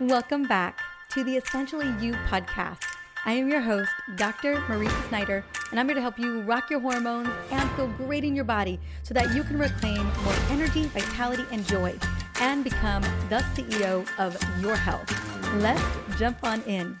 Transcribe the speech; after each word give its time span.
Welcome 0.00 0.42
back 0.42 0.82
to 1.12 1.24
the 1.24 1.38
Essentially 1.38 1.86
You 2.04 2.12
podcast. 2.28 2.84
I 3.24 3.32
am 3.32 3.48
your 3.48 3.62
host, 3.62 3.90
Dr. 4.16 4.56
Mariza 4.66 5.08
Snyder, 5.08 5.42
and 5.70 5.80
I'm 5.80 5.86
here 5.86 5.94
to 5.94 6.02
help 6.02 6.18
you 6.18 6.42
rock 6.42 6.68
your 6.68 6.80
hormones 6.80 7.30
and 7.50 7.70
feel 7.70 7.88
great 7.88 8.22
in 8.22 8.36
your 8.36 8.44
body 8.44 8.78
so 9.02 9.14
that 9.14 9.34
you 9.34 9.42
can 9.42 9.58
reclaim 9.58 10.04
more 10.04 10.34
energy, 10.50 10.84
vitality, 10.88 11.46
and 11.50 11.66
joy 11.66 11.98
and 12.40 12.62
become 12.62 13.00
the 13.30 13.42
CEO 13.54 14.06
of 14.18 14.36
your 14.60 14.76
health. 14.76 15.10
Let's 15.54 15.82
jump 16.18 16.44
on 16.44 16.60
in. 16.64 17.00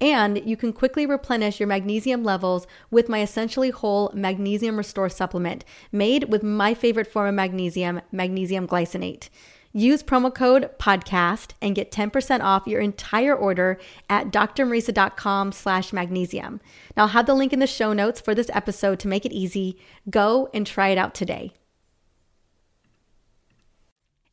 And 0.00 0.42
you 0.44 0.56
can 0.56 0.72
quickly 0.72 1.06
replenish 1.06 1.60
your 1.60 1.66
magnesium 1.66 2.24
levels 2.24 2.66
with 2.90 3.08
my 3.08 3.22
essentially 3.22 3.70
whole 3.70 4.10
magnesium 4.14 4.76
restore 4.76 5.08
supplement 5.08 5.64
made 5.92 6.30
with 6.30 6.42
my 6.42 6.74
favorite 6.74 7.06
form 7.06 7.28
of 7.28 7.34
magnesium, 7.34 8.00
magnesium 8.12 8.66
glycinate. 8.66 9.28
Use 9.76 10.04
promo 10.04 10.32
code 10.32 10.70
podcast 10.78 11.50
and 11.60 11.74
get 11.74 11.90
10% 11.90 12.40
off 12.42 12.66
your 12.66 12.80
entire 12.80 13.34
order 13.34 13.76
at 14.08 14.30
drmariza.com 14.30 15.50
slash 15.50 15.92
magnesium. 15.92 16.60
Now 16.96 17.02
I'll 17.04 17.08
have 17.08 17.26
the 17.26 17.34
link 17.34 17.52
in 17.52 17.58
the 17.58 17.66
show 17.66 17.92
notes 17.92 18.20
for 18.20 18.36
this 18.36 18.50
episode 18.52 19.00
to 19.00 19.08
make 19.08 19.26
it 19.26 19.32
easy. 19.32 19.76
Go 20.08 20.48
and 20.54 20.64
try 20.64 20.90
it 20.90 20.98
out 20.98 21.12
today. 21.12 21.54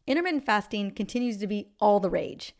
Intermittent 0.05 0.45
fasting 0.45 0.91
continues 0.91 1.37
to 1.37 1.47
be 1.47 1.69
all 1.79 1.99
the 1.99 2.09
rage. 2.09 2.53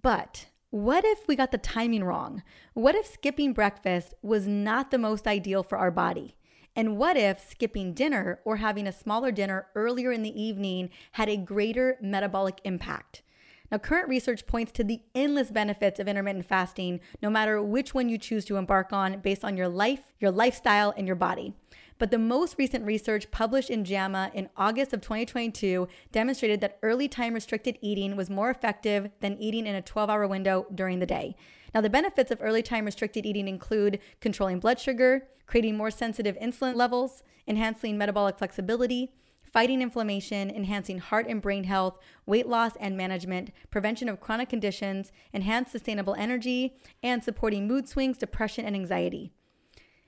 But 0.00 0.46
what 0.70 1.04
if 1.04 1.26
we 1.26 1.36
got 1.36 1.50
the 1.50 1.58
timing 1.58 2.04
wrong? 2.04 2.42
What 2.74 2.94
if 2.94 3.06
skipping 3.06 3.52
breakfast 3.54 4.12
was 4.20 4.46
not 4.46 4.90
the 4.90 4.98
most 4.98 5.26
ideal 5.26 5.62
for 5.62 5.78
our 5.78 5.90
body? 5.90 6.36
And 6.76 6.98
what 6.98 7.16
if 7.16 7.40
skipping 7.40 7.94
dinner 7.94 8.40
or 8.44 8.56
having 8.56 8.86
a 8.86 8.92
smaller 8.92 9.32
dinner 9.32 9.68
earlier 9.74 10.12
in 10.12 10.22
the 10.22 10.40
evening 10.40 10.90
had 11.12 11.28
a 11.28 11.36
greater 11.36 11.96
metabolic 12.02 12.60
impact? 12.64 13.22
Now, 13.70 13.78
current 13.78 14.08
research 14.08 14.46
points 14.46 14.72
to 14.72 14.84
the 14.84 15.00
endless 15.14 15.50
benefits 15.50 16.00
of 16.00 16.08
intermittent 16.08 16.46
fasting, 16.46 17.00
no 17.22 17.28
matter 17.28 17.62
which 17.62 17.94
one 17.94 18.08
you 18.08 18.16
choose 18.16 18.44
to 18.46 18.56
embark 18.56 18.92
on 18.92 19.20
based 19.20 19.44
on 19.44 19.56
your 19.56 19.68
life, 19.68 20.12
your 20.20 20.30
lifestyle, 20.30 20.94
and 20.96 21.06
your 21.06 21.16
body. 21.16 21.54
But 21.98 22.12
the 22.12 22.18
most 22.18 22.56
recent 22.58 22.86
research 22.86 23.30
published 23.30 23.70
in 23.70 23.84
JAMA 23.84 24.30
in 24.32 24.48
August 24.56 24.92
of 24.92 25.00
2022 25.00 25.88
demonstrated 26.12 26.60
that 26.60 26.78
early 26.82 27.08
time 27.08 27.34
restricted 27.34 27.76
eating 27.80 28.16
was 28.16 28.30
more 28.30 28.50
effective 28.50 29.10
than 29.20 29.36
eating 29.38 29.66
in 29.66 29.74
a 29.74 29.82
12 29.82 30.08
hour 30.08 30.26
window 30.28 30.66
during 30.72 31.00
the 31.00 31.06
day. 31.06 31.34
Now, 31.74 31.80
the 31.80 31.90
benefits 31.90 32.30
of 32.30 32.38
early 32.40 32.62
time 32.62 32.84
restricted 32.84 33.26
eating 33.26 33.48
include 33.48 33.98
controlling 34.20 34.60
blood 34.60 34.78
sugar, 34.78 35.26
creating 35.46 35.76
more 35.76 35.90
sensitive 35.90 36.38
insulin 36.38 36.76
levels, 36.76 37.22
enhancing 37.46 37.98
metabolic 37.98 38.38
flexibility, 38.38 39.12
fighting 39.42 39.82
inflammation, 39.82 40.50
enhancing 40.50 40.98
heart 40.98 41.26
and 41.28 41.42
brain 41.42 41.64
health, 41.64 41.98
weight 42.26 42.46
loss 42.46 42.72
and 42.78 42.96
management, 42.96 43.50
prevention 43.70 44.08
of 44.08 44.20
chronic 44.20 44.48
conditions, 44.48 45.10
enhanced 45.32 45.72
sustainable 45.72 46.14
energy, 46.14 46.76
and 47.02 47.24
supporting 47.24 47.66
mood 47.66 47.88
swings, 47.88 48.18
depression, 48.18 48.64
and 48.64 48.76
anxiety. 48.76 49.32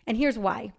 And 0.06 0.16
here's 0.16 0.38
why. 0.38 0.72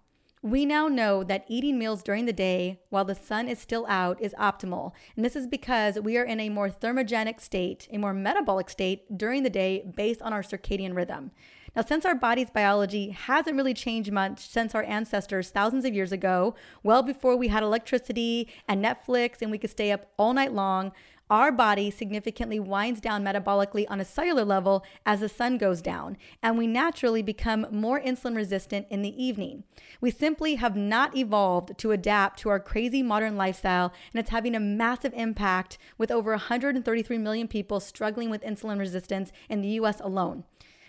We 0.43 0.65
now 0.65 0.87
know 0.87 1.23
that 1.23 1.45
eating 1.47 1.77
meals 1.77 2.01
during 2.01 2.25
the 2.25 2.33
day 2.33 2.79
while 2.89 3.05
the 3.05 3.13
sun 3.13 3.47
is 3.47 3.59
still 3.59 3.85
out 3.87 4.19
is 4.19 4.33
optimal. 4.39 4.91
And 5.15 5.23
this 5.23 5.35
is 5.35 5.45
because 5.45 5.99
we 5.99 6.17
are 6.17 6.23
in 6.23 6.39
a 6.39 6.49
more 6.49 6.67
thermogenic 6.67 7.39
state, 7.39 7.87
a 7.91 7.99
more 7.99 8.11
metabolic 8.11 8.67
state 8.67 9.15
during 9.15 9.43
the 9.43 9.51
day 9.51 9.85
based 9.95 10.19
on 10.23 10.33
our 10.33 10.41
circadian 10.41 10.95
rhythm. 10.95 11.29
Now, 11.75 11.83
since 11.83 12.05
our 12.05 12.15
body's 12.15 12.49
biology 12.49 13.11
hasn't 13.11 13.55
really 13.55 13.75
changed 13.75 14.11
much 14.11 14.49
since 14.49 14.73
our 14.73 14.83
ancestors 14.83 15.51
thousands 15.51 15.85
of 15.85 15.93
years 15.93 16.11
ago, 16.11 16.55
well 16.81 17.03
before 17.03 17.37
we 17.37 17.49
had 17.49 17.61
electricity 17.61 18.49
and 18.67 18.83
Netflix 18.83 19.43
and 19.43 19.51
we 19.51 19.59
could 19.59 19.69
stay 19.69 19.91
up 19.91 20.07
all 20.17 20.33
night 20.33 20.53
long, 20.53 20.91
our 21.31 21.49
body 21.49 21.89
significantly 21.89 22.59
winds 22.59 22.99
down 22.99 23.23
metabolically 23.23 23.85
on 23.89 24.01
a 24.01 24.05
cellular 24.05 24.43
level 24.43 24.83
as 25.05 25.21
the 25.21 25.29
sun 25.29 25.57
goes 25.57 25.81
down, 25.81 26.17
and 26.43 26.57
we 26.57 26.67
naturally 26.67 27.21
become 27.21 27.65
more 27.71 28.01
insulin 28.01 28.35
resistant 28.35 28.85
in 28.89 29.01
the 29.01 29.23
evening. 29.23 29.63
We 30.01 30.11
simply 30.11 30.55
have 30.55 30.75
not 30.75 31.15
evolved 31.15 31.77
to 31.77 31.91
adapt 31.91 32.39
to 32.41 32.49
our 32.49 32.59
crazy 32.59 33.01
modern 33.01 33.37
lifestyle, 33.37 33.93
and 34.13 34.19
it's 34.19 34.29
having 34.29 34.55
a 34.55 34.59
massive 34.59 35.13
impact 35.15 35.77
with 35.97 36.11
over 36.11 36.31
133 36.31 37.17
million 37.17 37.47
people 37.47 37.79
struggling 37.79 38.29
with 38.29 38.43
insulin 38.43 38.77
resistance 38.77 39.31
in 39.49 39.61
the 39.61 39.69
US 39.69 40.01
alone. 40.01 40.43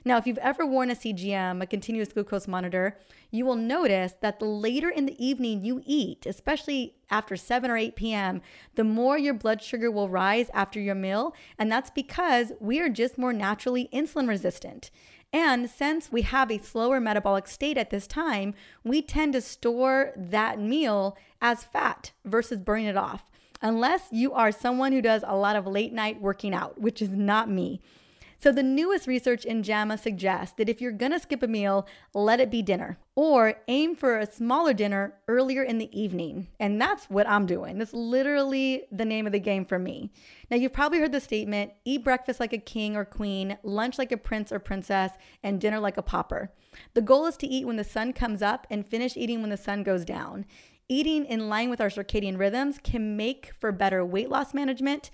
Now, 0.04 0.16
if 0.16 0.26
you've 0.26 0.38
ever 0.38 0.66
worn 0.66 0.90
a 0.90 0.94
CGM, 0.94 1.62
a 1.62 1.66
continuous 1.66 2.12
glucose 2.12 2.48
monitor, 2.48 2.98
you 3.30 3.46
will 3.46 3.56
notice 3.56 4.14
that 4.20 4.40
the 4.40 4.46
later 4.46 4.90
in 4.90 5.06
the 5.06 5.24
evening 5.24 5.64
you 5.64 5.80
eat, 5.86 6.26
especially 6.26 6.96
after 7.08 7.36
7 7.36 7.70
or 7.70 7.76
8 7.76 7.94
p.m., 7.94 8.42
the 8.74 8.84
more 8.84 9.16
your 9.16 9.34
blood 9.34 9.62
sugar 9.62 9.90
will 9.90 10.08
rise 10.08 10.50
after 10.52 10.80
your 10.80 10.96
meal. 10.96 11.34
And 11.56 11.70
that's 11.70 11.90
because 11.90 12.52
we 12.58 12.80
are 12.80 12.88
just 12.88 13.16
more 13.16 13.32
naturally 13.32 13.88
insulin 13.92 14.28
resistant. 14.28 14.90
And 15.32 15.70
since 15.70 16.12
we 16.12 16.22
have 16.22 16.50
a 16.50 16.58
slower 16.58 17.00
metabolic 17.00 17.46
state 17.46 17.78
at 17.78 17.90
this 17.90 18.06
time, 18.06 18.54
we 18.84 19.00
tend 19.00 19.32
to 19.32 19.40
store 19.40 20.12
that 20.16 20.58
meal 20.58 21.16
as 21.40 21.64
fat 21.64 22.12
versus 22.24 22.60
burning 22.60 22.86
it 22.86 22.96
off. 22.96 23.24
Unless 23.62 24.08
you 24.10 24.32
are 24.32 24.50
someone 24.50 24.92
who 24.92 25.00
does 25.00 25.24
a 25.26 25.36
lot 25.36 25.56
of 25.56 25.66
late 25.66 25.92
night 25.92 26.20
working 26.20 26.52
out, 26.52 26.80
which 26.80 27.00
is 27.00 27.10
not 27.10 27.48
me. 27.48 27.80
So, 28.42 28.50
the 28.50 28.64
newest 28.64 29.06
research 29.06 29.44
in 29.44 29.62
JAMA 29.62 29.98
suggests 29.98 30.56
that 30.56 30.68
if 30.68 30.80
you're 30.80 30.90
gonna 30.90 31.20
skip 31.20 31.44
a 31.44 31.46
meal, 31.46 31.86
let 32.12 32.40
it 32.40 32.50
be 32.50 32.60
dinner 32.60 32.98
or 33.14 33.54
aim 33.68 33.94
for 33.94 34.18
a 34.18 34.26
smaller 34.26 34.74
dinner 34.74 35.14
earlier 35.28 35.62
in 35.62 35.78
the 35.78 35.88
evening. 35.96 36.48
And 36.58 36.80
that's 36.80 37.04
what 37.04 37.28
I'm 37.28 37.46
doing. 37.46 37.78
That's 37.78 37.92
literally 37.92 38.82
the 38.90 39.04
name 39.04 39.26
of 39.26 39.32
the 39.32 39.38
game 39.38 39.64
for 39.64 39.78
me. 39.78 40.10
Now, 40.50 40.56
you've 40.56 40.72
probably 40.72 40.98
heard 40.98 41.12
the 41.12 41.20
statement 41.20 41.70
eat 41.84 42.02
breakfast 42.02 42.40
like 42.40 42.52
a 42.52 42.58
king 42.58 42.96
or 42.96 43.04
queen, 43.04 43.58
lunch 43.62 43.96
like 43.96 44.10
a 44.10 44.16
prince 44.16 44.50
or 44.50 44.58
princess, 44.58 45.12
and 45.44 45.60
dinner 45.60 45.78
like 45.78 45.96
a 45.96 46.02
pauper. 46.02 46.50
The 46.94 47.00
goal 47.00 47.26
is 47.26 47.36
to 47.36 47.46
eat 47.46 47.64
when 47.64 47.76
the 47.76 47.84
sun 47.84 48.12
comes 48.12 48.42
up 48.42 48.66
and 48.68 48.84
finish 48.84 49.16
eating 49.16 49.40
when 49.40 49.50
the 49.50 49.56
sun 49.56 49.84
goes 49.84 50.04
down. 50.04 50.46
Eating 50.88 51.26
in 51.26 51.48
line 51.48 51.70
with 51.70 51.80
our 51.80 51.88
circadian 51.88 52.38
rhythms 52.38 52.80
can 52.82 53.16
make 53.16 53.52
for 53.60 53.70
better 53.70 54.04
weight 54.04 54.28
loss 54.28 54.52
management 54.52 55.12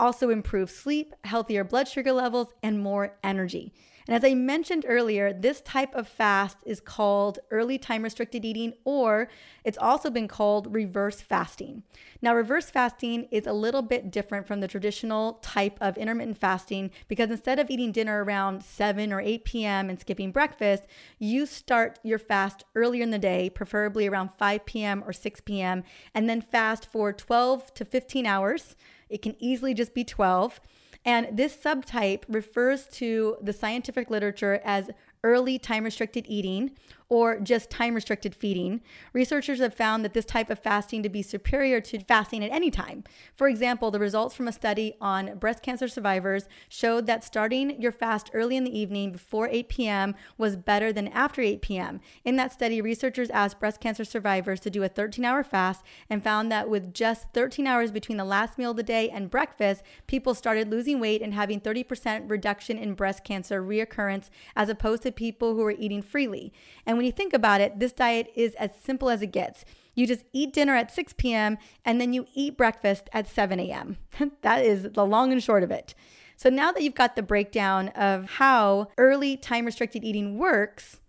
also 0.00 0.30
improve 0.30 0.70
sleep, 0.70 1.14
healthier 1.24 1.62
blood 1.62 1.86
sugar 1.86 2.12
levels, 2.12 2.54
and 2.62 2.80
more 2.80 3.16
energy. 3.22 3.72
And 4.10 4.16
as 4.16 4.28
I 4.28 4.34
mentioned 4.34 4.84
earlier, 4.88 5.32
this 5.32 5.60
type 5.60 5.94
of 5.94 6.08
fast 6.08 6.58
is 6.66 6.80
called 6.80 7.38
early 7.52 7.78
time 7.78 8.02
restricted 8.02 8.44
eating, 8.44 8.72
or 8.84 9.28
it's 9.62 9.78
also 9.78 10.10
been 10.10 10.26
called 10.26 10.74
reverse 10.74 11.20
fasting. 11.20 11.84
Now, 12.20 12.34
reverse 12.34 12.70
fasting 12.70 13.28
is 13.30 13.46
a 13.46 13.52
little 13.52 13.82
bit 13.82 14.10
different 14.10 14.48
from 14.48 14.58
the 14.58 14.66
traditional 14.66 15.34
type 15.34 15.78
of 15.80 15.96
intermittent 15.96 16.38
fasting 16.38 16.90
because 17.06 17.30
instead 17.30 17.60
of 17.60 17.70
eating 17.70 17.92
dinner 17.92 18.24
around 18.24 18.64
7 18.64 19.12
or 19.12 19.20
8 19.20 19.44
p.m. 19.44 19.88
and 19.88 20.00
skipping 20.00 20.32
breakfast, 20.32 20.88
you 21.20 21.46
start 21.46 22.00
your 22.02 22.18
fast 22.18 22.64
earlier 22.74 23.04
in 23.04 23.10
the 23.10 23.18
day, 23.18 23.48
preferably 23.48 24.08
around 24.08 24.32
5 24.32 24.66
p.m. 24.66 25.04
or 25.06 25.12
6 25.12 25.40
p.m., 25.42 25.84
and 26.14 26.28
then 26.28 26.40
fast 26.40 26.84
for 26.84 27.12
12 27.12 27.72
to 27.74 27.84
15 27.84 28.26
hours 28.26 28.74
it 29.10 29.20
can 29.20 29.36
easily 29.38 29.74
just 29.74 29.92
be 29.92 30.04
12. 30.04 30.60
And 31.04 31.28
this 31.32 31.56
subtype 31.56 32.24
refers 32.28 32.86
to 32.92 33.36
the 33.42 33.52
scientific 33.52 34.10
literature 34.10 34.60
as 34.64 34.90
early 35.22 35.58
time 35.58 35.84
restricted 35.84 36.24
eating 36.28 36.72
or 37.10 37.40
just 37.40 37.68
time 37.68 37.94
restricted 37.94 38.34
feeding. 38.34 38.80
Researchers 39.12 39.58
have 39.58 39.74
found 39.74 40.04
that 40.04 40.14
this 40.14 40.24
type 40.24 40.48
of 40.48 40.60
fasting 40.60 41.02
to 41.02 41.08
be 41.08 41.22
superior 41.22 41.80
to 41.80 41.98
fasting 42.04 42.44
at 42.44 42.52
any 42.52 42.70
time. 42.70 43.02
For 43.34 43.48
example, 43.48 43.90
the 43.90 43.98
results 43.98 44.34
from 44.34 44.46
a 44.46 44.52
study 44.52 44.94
on 45.00 45.36
breast 45.36 45.60
cancer 45.60 45.88
survivors 45.88 46.48
showed 46.68 47.06
that 47.06 47.24
starting 47.24 47.82
your 47.82 47.90
fast 47.90 48.30
early 48.32 48.56
in 48.56 48.62
the 48.62 48.78
evening 48.78 49.10
before 49.10 49.48
8 49.48 49.68
p.m. 49.68 50.14
was 50.38 50.54
better 50.54 50.92
than 50.92 51.08
after 51.08 51.42
8 51.42 51.60
p.m. 51.60 52.00
In 52.24 52.36
that 52.36 52.52
study, 52.52 52.80
researchers 52.80 53.28
asked 53.30 53.58
breast 53.58 53.80
cancer 53.80 54.04
survivors 54.04 54.60
to 54.60 54.70
do 54.70 54.84
a 54.84 54.88
13 54.88 55.24
hour 55.24 55.42
fast 55.42 55.82
and 56.08 56.22
found 56.22 56.52
that 56.52 56.70
with 56.70 56.94
just 56.94 57.32
13 57.34 57.66
hours 57.66 57.90
between 57.90 58.18
the 58.18 58.24
last 58.24 58.56
meal 58.56 58.70
of 58.70 58.76
the 58.76 58.84
day 58.84 59.10
and 59.10 59.30
breakfast, 59.30 59.82
people 60.06 60.32
started 60.32 60.70
losing 60.70 61.00
weight 61.00 61.22
and 61.22 61.34
having 61.34 61.60
30% 61.60 62.30
reduction 62.30 62.78
in 62.78 62.94
breast 62.94 63.24
cancer 63.24 63.60
reoccurrence 63.60 64.30
as 64.54 64.68
opposed 64.68 65.02
to 65.02 65.09
people 65.12 65.54
who 65.54 65.62
are 65.62 65.72
eating 65.72 66.02
freely. 66.02 66.52
And 66.86 66.96
when 66.96 67.06
you 67.06 67.12
think 67.12 67.32
about 67.32 67.60
it, 67.60 67.78
this 67.78 67.92
diet 67.92 68.30
is 68.34 68.54
as 68.54 68.70
simple 68.82 69.10
as 69.10 69.22
it 69.22 69.28
gets. 69.28 69.64
You 69.94 70.06
just 70.06 70.24
eat 70.32 70.52
dinner 70.52 70.74
at 70.76 70.90
6 70.92 71.14
p.m. 71.14 71.58
and 71.84 72.00
then 72.00 72.12
you 72.12 72.26
eat 72.34 72.56
breakfast 72.56 73.08
at 73.12 73.28
7 73.28 73.58
a.m. 73.60 73.98
that 74.42 74.64
is 74.64 74.88
the 74.92 75.06
long 75.06 75.32
and 75.32 75.42
short 75.42 75.62
of 75.62 75.70
it. 75.70 75.94
So 76.36 76.48
now 76.48 76.72
that 76.72 76.82
you've 76.82 76.94
got 76.94 77.16
the 77.16 77.22
breakdown 77.22 77.88
of 77.88 78.24
how 78.32 78.88
early 78.96 79.36
time 79.36 79.66
restricted 79.66 80.04
eating 80.04 80.38
works, 80.38 81.00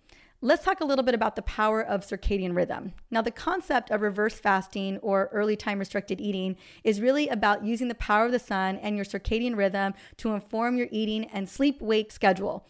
Let's 0.44 0.66
talk 0.66 0.82
a 0.82 0.86
little 0.86 1.06
bit 1.06 1.14
about 1.14 1.36
the 1.36 1.44
power 1.44 1.84
of 1.84 2.02
circadian 2.02 2.56
rhythm. 2.56 2.94
Now, 3.12 3.22
the 3.22 3.30
concept 3.30 3.92
of 3.92 4.02
reverse 4.02 4.40
fasting 4.40 4.98
or 4.98 5.30
early 5.32 5.56
time 5.56 5.78
restricted 5.78 6.20
eating 6.20 6.58
is 6.84 7.00
really 7.00 7.28
about 7.28 7.64
using 7.64 7.90
the 7.90 7.96
power 7.96 8.26
of 8.26 8.32
the 8.32 8.40
sun 8.40 8.78
and 8.78 8.96
your 8.96 9.06
circadian 9.06 9.56
rhythm 9.56 9.94
to 10.18 10.34
inform 10.34 10.78
your 10.78 10.88
eating 10.90 11.26
and 11.26 11.48
sleep 11.48 11.80
wake 11.80 12.12
schedule. 12.12 12.66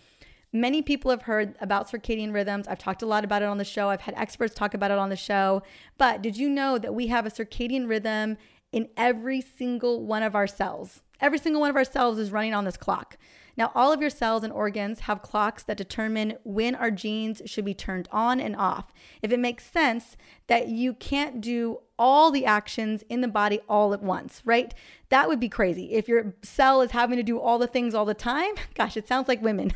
Many 0.54 0.82
people 0.82 1.12
have 1.12 1.24
heard 1.24 1.56
about 1.62 1.90
circadian 1.90 2.34
rhythms. 2.34 2.68
I've 2.68 2.78
talked 2.78 3.02
a 3.02 3.06
lot 3.06 3.24
about 3.24 3.42
it 3.42 3.46
on 3.46 3.58
the 3.58 3.64
show. 3.64 3.90
I've 3.90 4.02
had 4.02 4.16
experts 4.18 4.54
talk 4.54 4.74
about 4.74 4.92
it 4.92 4.98
on 4.98 5.10
the 5.10 5.16
show. 5.16 5.64
But 5.98 6.22
did 6.22 6.36
you 6.36 6.50
know 6.50 6.78
that 6.78 6.94
we 6.94 7.08
have 7.08 7.26
a 7.26 7.32
circadian 7.32 7.88
rhythm 7.88 8.38
in 8.74 8.90
every 8.98 9.40
single 9.40 10.06
one 10.06 10.24
of 10.24 10.36
our 10.36 10.48
cells? 10.48 11.04
Every 11.22 11.38
single 11.38 11.62
one 11.62 11.70
of 11.70 11.78
our 11.78 11.86
cells 11.86 12.20
is 12.20 12.32
running 12.32 12.54
on 12.54 12.66
this 12.66 12.76
clock. 12.76 13.18
Now, 13.62 13.72
all 13.76 13.94
of 13.94 14.02
your 14.02 14.10
cells 14.10 14.44
and 14.44 14.52
organs 14.52 15.02
have 15.02 15.22
clocks 15.22 15.62
that 15.62 15.78
determine 15.78 16.34
when 16.44 16.74
our 16.74 16.90
genes 16.90 17.44
should 17.46 17.64
be 17.64 17.76
turned 17.76 18.10
on 18.12 18.40
and 18.40 18.56
off. 18.56 18.92
If 19.22 19.32
it 19.32 19.38
makes 19.38 19.70
sense 19.70 20.18
that 20.48 20.70
you 20.70 20.96
can't 20.96 21.42
do 21.42 21.82
all 22.00 22.32
the 22.32 22.44
actions 22.44 23.04
in 23.08 23.22
the 23.22 23.28
body 23.28 23.60
all 23.70 23.94
at 23.94 24.02
once, 24.02 24.42
right? 24.46 24.74
That 25.10 25.28
would 25.28 25.40
be 25.40 25.48
crazy. 25.48 25.92
If 25.92 26.08
your 26.08 26.34
cell 26.42 26.82
is 26.82 26.90
having 26.90 27.18
to 27.18 27.24
do 27.24 27.40
all 27.40 27.60
the 27.60 27.68
things 27.68 27.94
all 27.94 28.06
the 28.06 28.16
time, 28.16 28.56
gosh, 28.74 28.98
it 28.98 29.08
sounds 29.08 29.28
like 29.28 29.44
women. 29.44 29.74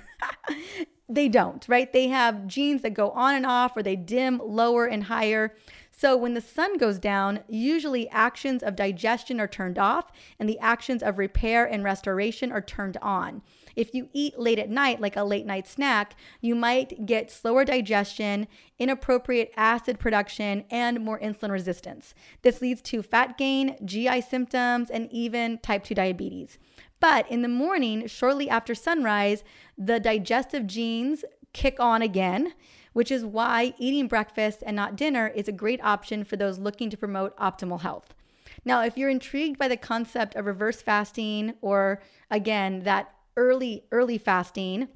they 1.07 1.27
don't, 1.27 1.65
right? 1.67 1.91
They 1.91 2.07
have 2.07 2.47
genes 2.47 2.81
that 2.81 2.93
go 2.93 3.11
on 3.11 3.35
and 3.35 3.45
off 3.45 3.77
or 3.77 3.83
they 3.83 3.95
dim 3.95 4.41
lower 4.43 4.85
and 4.85 5.03
higher. 5.03 5.55
So 5.97 6.17
when 6.17 6.33
the 6.33 6.41
sun 6.41 6.77
goes 6.77 6.99
down, 6.99 7.41
usually 7.47 8.09
actions 8.09 8.63
of 8.63 8.75
digestion 8.75 9.39
are 9.39 9.47
turned 9.47 9.79
off 9.79 10.11
and 10.37 10.49
the 10.49 10.59
actions 10.59 11.01
of 11.01 11.17
repair 11.17 11.65
and 11.65 11.83
restoration 11.83 12.51
are 12.51 12.61
turned 12.61 12.97
on. 13.01 13.43
If 13.75 13.93
you 13.93 14.09
eat 14.13 14.39
late 14.39 14.59
at 14.59 14.69
night, 14.69 14.99
like 14.99 15.15
a 15.15 15.23
late 15.23 15.45
night 15.45 15.67
snack, 15.67 16.15
you 16.41 16.55
might 16.55 17.05
get 17.05 17.31
slower 17.31 17.63
digestion, 17.63 18.47
inappropriate 18.79 19.53
acid 19.55 19.99
production, 19.99 20.65
and 20.69 21.03
more 21.03 21.19
insulin 21.19 21.51
resistance. 21.51 22.13
This 22.41 22.61
leads 22.61 22.81
to 22.83 23.01
fat 23.01 23.37
gain, 23.37 23.77
GI 23.83 24.21
symptoms, 24.21 24.89
and 24.89 25.07
even 25.11 25.59
type 25.59 25.83
2 25.83 25.95
diabetes. 25.95 26.57
But 27.07 27.29
in 27.29 27.43
the 27.43 27.47
morning, 27.47 28.07
shortly 28.07 28.49
after 28.49 28.73
sunrise, 28.73 29.43
the 29.77 29.99
digestive 29.99 30.65
genes 30.65 31.23
kick 31.53 31.79
on 31.79 32.01
again, 32.01 32.55
which 32.93 33.11
is 33.11 33.23
why 33.23 33.75
eating 33.77 34.07
breakfast 34.07 34.63
and 34.65 34.75
not 34.75 34.95
dinner 34.95 35.27
is 35.27 35.47
a 35.47 35.51
great 35.51 35.79
option 35.83 36.23
for 36.23 36.35
those 36.35 36.57
looking 36.57 36.89
to 36.89 36.97
promote 36.97 37.37
optimal 37.37 37.81
health. 37.81 38.15
Now, 38.65 38.81
if 38.81 38.97
you're 38.97 39.11
intrigued 39.11 39.59
by 39.59 39.67
the 39.67 39.77
concept 39.77 40.33
of 40.33 40.47
reverse 40.47 40.81
fasting 40.81 41.53
or 41.61 42.01
again, 42.31 42.79
that 42.85 43.13
early, 43.37 43.83
early 43.91 44.17
fasting 44.17 44.87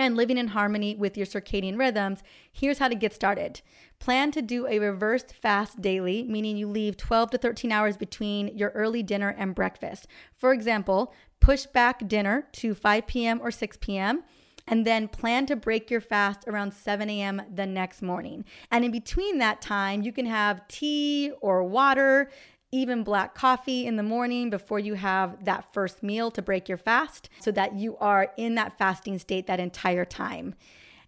and 0.00 0.16
living 0.16 0.38
in 0.38 0.48
harmony 0.48 0.94
with 0.96 1.16
your 1.16 1.26
circadian 1.26 1.78
rhythms, 1.78 2.22
here's 2.52 2.78
how 2.78 2.88
to 2.88 2.94
get 2.94 3.14
started. 3.14 3.60
Plan 3.98 4.30
to 4.32 4.42
do 4.42 4.66
a 4.66 4.78
reversed 4.78 5.32
fast 5.34 5.80
daily, 5.80 6.22
meaning 6.24 6.56
you 6.56 6.68
leave 6.68 6.96
12 6.96 7.30
to 7.32 7.38
13 7.38 7.72
hours 7.72 7.96
between 7.96 8.56
your 8.56 8.70
early 8.70 9.02
dinner 9.02 9.34
and 9.36 9.54
breakfast. 9.54 10.06
For 10.36 10.52
example, 10.52 11.12
push 11.40 11.66
back 11.66 12.06
dinner 12.08 12.46
to 12.52 12.74
5 12.74 13.06
p.m. 13.06 13.40
or 13.42 13.50
6 13.50 13.78
p.m. 13.80 14.22
And 14.70 14.86
then 14.86 15.08
plan 15.08 15.46
to 15.46 15.56
break 15.56 15.90
your 15.90 16.02
fast 16.02 16.44
around 16.46 16.74
7 16.74 17.08
a.m. 17.08 17.42
the 17.52 17.66
next 17.66 18.02
morning. 18.02 18.44
And 18.70 18.84
in 18.84 18.90
between 18.90 19.38
that 19.38 19.62
time, 19.62 20.02
you 20.02 20.12
can 20.12 20.26
have 20.26 20.68
tea 20.68 21.32
or 21.40 21.64
water 21.64 22.30
even 22.70 23.02
black 23.02 23.34
coffee 23.34 23.86
in 23.86 23.96
the 23.96 24.02
morning 24.02 24.50
before 24.50 24.78
you 24.78 24.94
have 24.94 25.44
that 25.44 25.72
first 25.72 26.02
meal 26.02 26.30
to 26.30 26.42
break 26.42 26.68
your 26.68 26.78
fast 26.78 27.28
so 27.40 27.50
that 27.50 27.74
you 27.74 27.96
are 27.98 28.32
in 28.36 28.54
that 28.56 28.76
fasting 28.76 29.18
state 29.18 29.46
that 29.46 29.60
entire 29.60 30.04
time. 30.04 30.54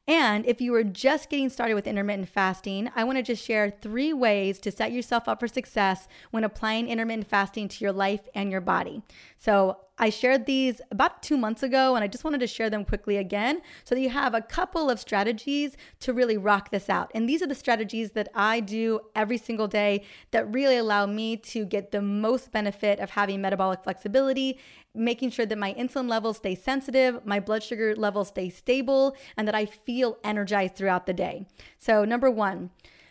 And 0.08 0.44
if 0.46 0.60
you 0.60 0.74
are 0.74 0.82
just 0.82 1.30
getting 1.30 1.48
started 1.48 1.74
with 1.74 1.86
intermittent 1.86 2.28
fasting, 2.28 2.90
I 2.96 3.04
want 3.04 3.18
to 3.18 3.22
just 3.22 3.44
share 3.44 3.70
three 3.70 4.12
ways 4.12 4.58
to 4.60 4.72
set 4.72 4.90
yourself 4.90 5.28
up 5.28 5.38
for 5.38 5.46
success 5.46 6.08
when 6.30 6.42
applying 6.42 6.88
intermittent 6.88 7.28
fasting 7.28 7.68
to 7.68 7.84
your 7.84 7.92
life 7.92 8.22
and 8.34 8.50
your 8.50 8.60
body. 8.60 9.02
So, 9.36 9.78
I 10.00 10.08
shared 10.08 10.46
these 10.46 10.80
about 10.90 11.22
two 11.22 11.36
months 11.36 11.62
ago, 11.62 11.94
and 11.94 12.02
I 12.02 12.06
just 12.06 12.24
wanted 12.24 12.40
to 12.40 12.46
share 12.46 12.70
them 12.70 12.86
quickly 12.86 13.18
again 13.18 13.60
so 13.84 13.94
that 13.94 14.00
you 14.00 14.08
have 14.08 14.32
a 14.32 14.40
couple 14.40 14.88
of 14.88 14.98
strategies 14.98 15.76
to 16.00 16.14
really 16.14 16.38
rock 16.38 16.70
this 16.70 16.88
out. 16.88 17.10
And 17.14 17.28
these 17.28 17.42
are 17.42 17.46
the 17.46 17.54
strategies 17.54 18.12
that 18.12 18.28
I 18.34 18.60
do 18.60 19.00
every 19.14 19.36
single 19.36 19.68
day 19.68 20.02
that 20.30 20.52
really 20.52 20.78
allow 20.78 21.04
me 21.04 21.36
to 21.36 21.66
get 21.66 21.92
the 21.92 22.00
most 22.00 22.50
benefit 22.50 22.98
of 22.98 23.10
having 23.10 23.42
metabolic 23.42 23.84
flexibility, 23.84 24.58
making 24.94 25.32
sure 25.32 25.44
that 25.44 25.58
my 25.58 25.74
insulin 25.74 26.08
levels 26.08 26.38
stay 26.38 26.54
sensitive, 26.54 27.26
my 27.26 27.38
blood 27.38 27.62
sugar 27.62 27.94
levels 27.94 28.28
stay 28.28 28.48
stable, 28.48 29.14
and 29.36 29.46
that 29.46 29.54
I 29.54 29.66
feel 29.66 30.16
energized 30.24 30.76
throughout 30.76 31.04
the 31.04 31.12
day. 31.12 31.46
So, 31.76 32.06
number 32.06 32.30
one, 32.30 32.70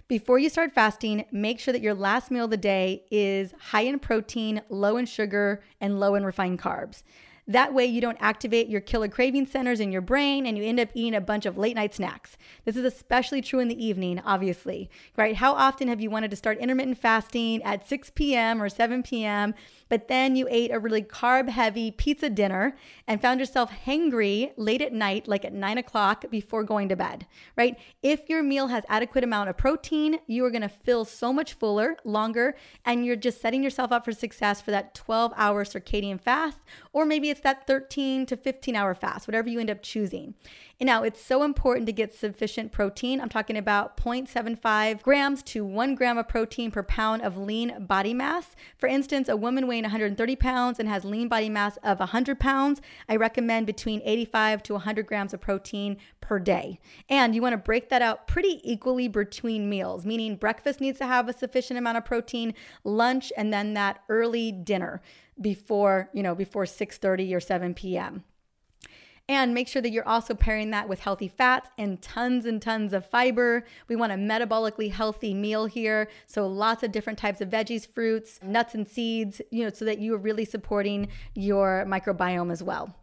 before 0.09 0.39
you 0.39 0.49
start 0.49 0.73
fasting, 0.73 1.23
make 1.31 1.59
sure 1.59 1.71
that 1.71 1.83
your 1.83 1.93
last 1.93 2.31
meal 2.31 2.45
of 2.45 2.51
the 2.51 2.57
day 2.57 3.03
is 3.11 3.53
high 3.59 3.81
in 3.81 3.99
protein, 3.99 4.59
low 4.67 4.97
in 4.97 5.05
sugar, 5.05 5.61
and 5.79 5.99
low 5.99 6.15
in 6.15 6.25
refined 6.25 6.59
carbs. 6.59 7.03
That 7.47 7.73
way, 7.75 7.85
you 7.85 8.01
don't 8.01 8.17
activate 8.19 8.69
your 8.69 8.81
killer 8.81 9.07
craving 9.07 9.45
centers 9.45 9.79
in 9.79 9.91
your 9.91 10.01
brain 10.01 10.45
and 10.45 10.57
you 10.57 10.63
end 10.63 10.79
up 10.79 10.89
eating 10.93 11.15
a 11.15 11.21
bunch 11.21 11.45
of 11.45 11.57
late 11.57 11.75
night 11.75 11.93
snacks. 11.93 12.37
This 12.65 12.75
is 12.75 12.85
especially 12.85 13.41
true 13.41 13.59
in 13.59 13.67
the 13.67 13.85
evening, 13.85 14.19
obviously, 14.25 14.89
right? 15.15 15.35
How 15.35 15.53
often 15.53 15.87
have 15.87 16.01
you 16.01 16.09
wanted 16.09 16.31
to 16.31 16.37
start 16.37 16.57
intermittent 16.57 16.97
fasting 16.97 17.61
at 17.63 17.87
6 17.87 18.11
p.m. 18.15 18.61
or 18.61 18.69
7 18.69 19.03
p.m., 19.03 19.53
but 19.89 20.07
then 20.07 20.35
you 20.35 20.47
ate 20.49 20.71
a 20.71 20.79
really 20.79 21.01
carb 21.01 21.49
heavy 21.49 21.91
pizza 21.91 22.29
dinner 22.29 22.75
and 23.07 23.21
found 23.21 23.39
yourself 23.39 23.71
hangry 23.85 24.51
late 24.55 24.81
at 24.81 24.93
night, 24.93 25.27
like 25.27 25.43
at 25.43 25.53
nine 25.53 25.77
o'clock 25.77 26.25
before 26.29 26.63
going 26.63 26.87
to 26.89 26.95
bed, 26.95 27.25
right? 27.57 27.77
If 28.01 28.29
your 28.29 28.43
meal 28.43 28.67
has 28.67 28.83
adequate 28.87 29.23
amount 29.23 29.49
of 29.49 29.57
protein, 29.57 30.19
you 30.27 30.45
are 30.45 30.51
gonna 30.51 30.69
feel 30.69 31.05
so 31.05 31.33
much 31.33 31.53
fuller, 31.53 31.97
longer, 32.03 32.55
and 32.85 33.05
you're 33.05 33.15
just 33.15 33.41
setting 33.41 33.63
yourself 33.63 33.91
up 33.91 34.05
for 34.05 34.11
success 34.11 34.61
for 34.61 34.71
that 34.71 34.93
12 34.93 35.33
hour 35.35 35.65
circadian 35.65 36.21
fast, 36.21 36.59
or 36.93 37.05
maybe 37.05 37.29
it's 37.29 37.41
that 37.41 37.67
13 37.67 38.25
to 38.27 38.37
15 38.37 38.75
hour 38.75 38.93
fast, 38.93 39.27
whatever 39.27 39.49
you 39.49 39.59
end 39.59 39.69
up 39.69 39.81
choosing. 39.81 40.35
And 40.79 40.87
now 40.87 41.03
it's 41.03 41.21
so 41.21 41.43
important 41.43 41.87
to 41.87 41.91
get 41.91 42.15
sufficient 42.15 42.71
protein. 42.71 43.19
I'm 43.19 43.27
talking 43.27 43.57
about 43.57 43.97
0.75 43.97 45.01
grams 45.01 45.43
to 45.43 45.65
one 45.65 45.93
gram 45.93 46.17
of 46.17 46.29
protein 46.29 46.71
per 46.71 46.83
pound 46.83 47.21
of 47.21 47.37
lean 47.37 47.85
body 47.85 48.13
mass. 48.13 48.55
For 48.77 48.87
instance, 48.87 49.27
a 49.27 49.35
woman 49.35 49.67
weighing 49.79 49.83
130 49.85 50.35
pounds 50.35 50.79
and 50.79 50.89
has 50.89 51.05
lean 51.05 51.27
body 51.27 51.49
mass 51.49 51.77
of 51.83 51.99
100 51.99 52.39
pounds, 52.39 52.81
I 53.07 53.15
recommend 53.15 53.65
between 53.65 54.01
85 54.03 54.63
to 54.63 54.73
100 54.73 55.05
grams 55.05 55.33
of 55.33 55.41
protein 55.41 55.97
per 56.21 56.39
day. 56.39 56.79
And 57.09 57.33
you 57.33 57.41
want 57.41 57.53
to 57.53 57.57
break 57.57 57.89
that 57.89 58.01
out 58.01 58.27
pretty 58.27 58.59
equally 58.63 59.07
between 59.07 59.69
meals, 59.69 60.05
meaning 60.05 60.35
breakfast 60.35 60.81
needs 60.81 60.99
to 60.99 61.05
have 61.05 61.29
a 61.29 61.33
sufficient 61.33 61.79
amount 61.79 61.97
of 61.97 62.05
protein, 62.05 62.53
lunch, 62.83 63.31
and 63.37 63.53
then 63.53 63.73
that 63.75 64.01
early 64.09 64.51
dinner 64.51 65.01
before, 65.39 66.09
you 66.13 66.21
know, 66.21 66.35
before 66.35 66.65
6:30 66.65 67.33
or 67.33 67.39
7 67.39 67.73
p.m. 67.73 68.23
And 69.29 69.53
make 69.53 69.67
sure 69.67 69.79
that 69.83 69.91
you're 69.91 70.07
also 70.07 70.33
pairing 70.33 70.71
that 70.71 70.89
with 70.89 71.01
healthy 71.01 71.27
fats 71.27 71.69
and 71.77 72.01
tons 72.01 72.47
and 72.47 72.59
tons 72.59 72.93
of 72.93 73.05
fiber. 73.05 73.63
We 73.87 73.95
want 73.95 74.11
a 74.11 74.15
metabolically 74.15 74.91
healthy 74.91 75.35
meal 75.35 75.67
here. 75.67 76.09
So 76.25 76.47
lots 76.47 76.81
of 76.81 76.91
different 76.91 77.19
types 77.19 77.39
of 77.39 77.47
veggies, 77.47 77.87
fruits, 77.87 78.39
nuts 78.41 78.73
and 78.73 78.87
seeds, 78.87 79.39
you 79.51 79.63
know, 79.63 79.69
so 79.69 79.85
that 79.85 79.99
you 79.99 80.15
are 80.15 80.17
really 80.17 80.45
supporting 80.45 81.09
your 81.35 81.85
microbiome 81.87 82.51
as 82.51 82.63
well. 82.63 82.95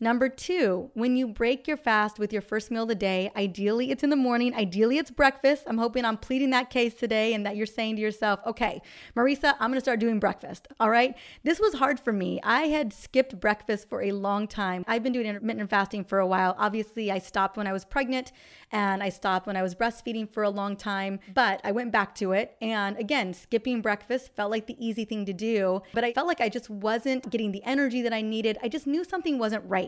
Number 0.00 0.28
two, 0.28 0.90
when 0.94 1.16
you 1.16 1.28
break 1.28 1.68
your 1.68 1.76
fast 1.76 2.18
with 2.18 2.32
your 2.32 2.42
first 2.42 2.70
meal 2.70 2.82
of 2.82 2.88
the 2.88 2.96
day, 2.96 3.30
ideally 3.36 3.92
it's 3.92 4.02
in 4.02 4.10
the 4.10 4.16
morning, 4.16 4.52
ideally 4.52 4.98
it's 4.98 5.10
breakfast. 5.10 5.62
I'm 5.68 5.78
hoping 5.78 6.04
I'm 6.04 6.16
pleading 6.16 6.50
that 6.50 6.68
case 6.68 6.94
today 6.94 7.32
and 7.32 7.46
that 7.46 7.56
you're 7.56 7.64
saying 7.64 7.96
to 7.96 8.02
yourself, 8.02 8.40
okay, 8.44 8.82
Mariza, 9.16 9.54
I'm 9.60 9.70
gonna 9.70 9.80
start 9.80 10.00
doing 10.00 10.18
breakfast. 10.18 10.66
All 10.80 10.90
right. 10.90 11.16
This 11.44 11.60
was 11.60 11.74
hard 11.74 12.00
for 12.00 12.12
me. 12.12 12.40
I 12.42 12.62
had 12.62 12.92
skipped 12.92 13.38
breakfast 13.38 13.88
for 13.88 14.02
a 14.02 14.10
long 14.10 14.48
time. 14.48 14.84
I've 14.88 15.04
been 15.04 15.12
doing 15.12 15.26
intermittent 15.26 15.70
fasting 15.70 16.04
for 16.04 16.18
a 16.18 16.26
while. 16.26 16.56
Obviously, 16.58 17.12
I 17.12 17.18
stopped 17.18 17.56
when 17.56 17.68
I 17.68 17.72
was 17.72 17.84
pregnant 17.84 18.32
and 18.72 19.00
I 19.00 19.10
stopped 19.10 19.46
when 19.46 19.56
I 19.56 19.62
was 19.62 19.76
breastfeeding 19.76 20.28
for 20.28 20.42
a 20.42 20.50
long 20.50 20.76
time, 20.76 21.20
but 21.32 21.60
I 21.62 21.70
went 21.70 21.92
back 21.92 22.16
to 22.16 22.32
it. 22.32 22.56
And 22.60 22.98
again, 22.98 23.32
skipping 23.32 23.80
breakfast 23.80 24.34
felt 24.34 24.50
like 24.50 24.66
the 24.66 24.76
easy 24.84 25.04
thing 25.04 25.24
to 25.26 25.32
do, 25.32 25.82
but 25.92 26.02
I 26.02 26.12
felt 26.12 26.26
like 26.26 26.40
I 26.40 26.48
just 26.48 26.68
wasn't 26.68 27.30
getting 27.30 27.52
the 27.52 27.62
energy 27.64 28.02
that 28.02 28.12
I 28.12 28.22
needed. 28.22 28.58
I 28.60 28.68
just 28.68 28.88
knew 28.88 29.04
something 29.04 29.38
wasn't 29.38 29.64
right 29.68 29.83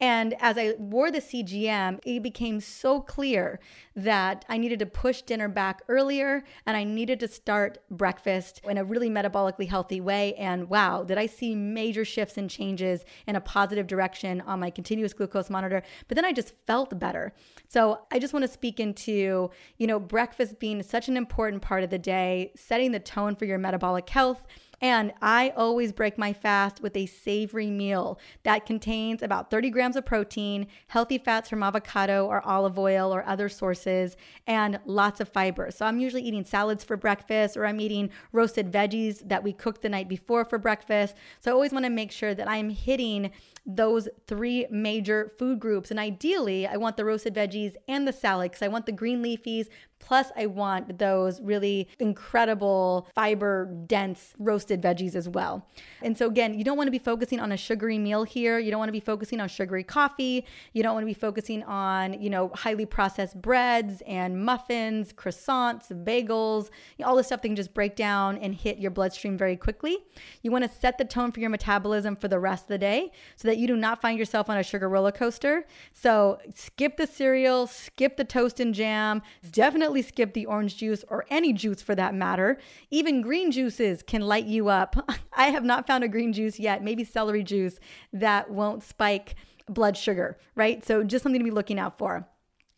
And 0.00 0.34
as 0.40 0.58
I 0.58 0.74
wore 0.78 1.10
the 1.10 1.20
CGM, 1.20 2.00
it 2.04 2.22
became 2.22 2.60
so 2.60 3.00
clear 3.00 3.60
that 3.94 4.44
I 4.48 4.58
needed 4.58 4.78
to 4.80 4.86
push 4.86 5.22
dinner 5.22 5.48
back 5.48 5.82
earlier 5.88 6.44
and 6.66 6.76
I 6.76 6.84
needed 6.84 7.20
to 7.20 7.28
start 7.28 7.78
breakfast 7.90 8.60
in 8.64 8.78
a 8.78 8.84
really 8.84 9.10
metabolically 9.10 9.68
healthy 9.68 10.00
way. 10.00 10.34
And 10.34 10.68
wow, 10.68 11.04
did 11.04 11.18
I 11.18 11.26
see 11.26 11.54
major 11.54 12.04
shifts 12.04 12.36
and 12.36 12.50
changes 12.50 13.04
in 13.26 13.36
a 13.36 13.40
positive 13.40 13.86
direction 13.86 14.40
on 14.42 14.60
my 14.60 14.70
continuous 14.70 15.12
glucose 15.12 15.50
monitor. 15.50 15.82
But 16.08 16.16
then 16.16 16.24
I 16.24 16.32
just 16.32 16.54
felt 16.66 16.98
better. 16.98 17.32
So 17.68 18.00
I 18.10 18.18
just 18.18 18.32
want 18.32 18.44
to 18.44 18.52
speak 18.52 18.80
into, 18.80 19.50
you 19.78 19.86
know, 19.86 20.00
breakfast 20.00 20.58
being 20.58 20.82
such 20.82 21.08
an 21.08 21.16
important 21.16 21.62
part 21.62 21.84
of 21.84 21.90
the 21.90 21.98
day, 21.98 22.52
setting 22.56 22.92
the 22.92 23.00
tone 23.00 23.36
for 23.36 23.44
your 23.44 23.58
metabolic 23.58 24.08
health 24.08 24.46
And 24.82 25.12
I 25.22 25.50
always 25.56 25.92
break 25.92 26.18
my 26.18 26.32
fast 26.32 26.82
with 26.82 26.96
a 26.96 27.06
savory 27.06 27.70
meal 27.70 28.18
that 28.42 28.66
contains 28.66 29.22
about 29.22 29.48
30 29.48 29.70
grams 29.70 29.94
of 29.94 30.04
protein, 30.04 30.66
healthy 30.88 31.18
fats 31.18 31.48
from 31.48 31.62
avocado 31.62 32.26
or 32.26 32.44
olive 32.44 32.76
oil 32.76 33.14
or 33.14 33.24
other 33.24 33.48
sources, 33.48 34.16
and 34.44 34.80
lots 34.84 35.20
of 35.20 35.28
fiber. 35.28 35.70
So 35.70 35.86
I'm 35.86 36.00
usually 36.00 36.22
eating 36.22 36.44
salads 36.44 36.82
for 36.82 36.96
breakfast 36.96 37.56
or 37.56 37.64
I'm 37.64 37.80
eating 37.80 38.10
roasted 38.32 38.72
veggies 38.72 39.26
that 39.28 39.44
we 39.44 39.52
cooked 39.52 39.82
the 39.82 39.88
night 39.88 40.08
before 40.08 40.44
for 40.44 40.58
breakfast. 40.58 41.14
So 41.38 41.52
I 41.52 41.54
always 41.54 41.72
want 41.72 41.84
to 41.84 41.90
make 41.90 42.10
sure 42.10 42.34
that 42.34 42.48
I'm 42.48 42.70
hitting 42.70 43.30
those 43.64 44.08
three 44.26 44.66
major 44.70 45.30
food 45.38 45.60
groups. 45.60 45.92
And 45.92 46.00
ideally, 46.00 46.66
I 46.66 46.76
want 46.76 46.96
the 46.96 47.04
roasted 47.04 47.34
veggies 47.34 47.76
and 47.86 48.08
the 48.08 48.12
salad 48.12 48.50
because 48.50 48.62
I 48.62 48.68
want 48.68 48.86
the 48.86 48.92
green 48.92 49.22
leafies 49.22 49.68
Plus, 50.02 50.32
I 50.36 50.46
want 50.46 50.98
those 50.98 51.40
really 51.40 51.88
incredible 52.00 53.06
fiber 53.14 53.72
dense 53.86 54.34
roasted 54.36 54.82
veggies 54.82 55.14
as 55.14 55.28
well. 55.28 55.64
And 56.02 56.18
so, 56.18 56.26
again, 56.26 56.58
you 56.58 56.64
don't 56.64 56.76
want 56.76 56.88
to 56.88 56.92
be 56.92 56.98
focusing 56.98 57.38
on 57.38 57.52
a 57.52 57.56
sugary 57.56 57.98
meal 57.98 58.24
here. 58.24 58.58
You 58.58 58.72
don't 58.72 58.80
want 58.80 58.88
to 58.88 58.92
be 58.92 59.00
focusing 59.00 59.40
on 59.40 59.48
sugary 59.48 59.84
coffee. 59.84 60.44
You 60.72 60.82
don't 60.82 60.94
want 60.94 61.04
to 61.04 61.06
be 61.06 61.14
focusing 61.14 61.62
on, 61.62 62.20
you 62.20 62.30
know, 62.30 62.50
highly 62.52 62.84
processed 62.84 63.40
breads 63.40 64.02
and 64.04 64.44
muffins, 64.44 65.12
croissants, 65.12 65.88
bagels, 66.04 66.70
you 66.98 67.04
know, 67.04 67.08
all 67.08 67.16
this 67.16 67.28
stuff 67.28 67.40
that 67.40 67.48
can 67.48 67.56
just 67.56 67.72
break 67.72 67.94
down 67.94 68.38
and 68.38 68.56
hit 68.56 68.78
your 68.78 68.90
bloodstream 68.90 69.38
very 69.38 69.56
quickly. 69.56 69.98
You 70.42 70.50
want 70.50 70.64
to 70.64 70.70
set 70.80 70.98
the 70.98 71.04
tone 71.04 71.30
for 71.30 71.38
your 71.38 71.50
metabolism 71.50 72.16
for 72.16 72.26
the 72.26 72.40
rest 72.40 72.64
of 72.64 72.68
the 72.68 72.78
day 72.78 73.12
so 73.36 73.46
that 73.46 73.56
you 73.56 73.68
do 73.68 73.76
not 73.76 74.02
find 74.02 74.18
yourself 74.18 74.50
on 74.50 74.58
a 74.58 74.64
sugar 74.64 74.88
roller 74.88 75.12
coaster. 75.12 75.64
So, 75.92 76.40
skip 76.52 76.96
the 76.96 77.06
cereal, 77.06 77.68
skip 77.68 78.16
the 78.16 78.24
toast 78.24 78.58
and 78.58 78.74
jam. 78.74 79.22
Definitely 79.52 79.91
definitely 79.92 80.08
skip 80.08 80.32
the 80.32 80.46
orange 80.46 80.76
juice 80.76 81.04
or 81.08 81.26
any 81.28 81.52
juice 81.52 81.82
for 81.82 81.94
that 81.94 82.14
matter. 82.14 82.58
Even 82.90 83.20
green 83.20 83.50
juices 83.50 84.02
can 84.02 84.22
light 84.22 84.46
you 84.46 84.68
up. 84.68 84.96
I 85.36 85.50
have 85.50 85.64
not 85.64 85.86
found 85.86 86.02
a 86.02 86.08
green 86.08 86.32
juice 86.32 86.58
yet, 86.58 86.82
maybe 86.82 87.04
celery 87.04 87.42
juice, 87.42 87.78
that 88.12 88.50
won't 88.50 88.82
spike 88.82 89.34
blood 89.68 89.96
sugar, 89.96 90.38
right? 90.54 90.82
So 90.84 91.02
just 91.04 91.22
something 91.22 91.40
to 91.40 91.44
be 91.44 91.50
looking 91.50 91.78
out 91.78 91.98
for. 91.98 92.26